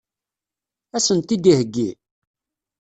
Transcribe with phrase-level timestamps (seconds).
[0.95, 1.89] Ad sent-t-id-iheggi?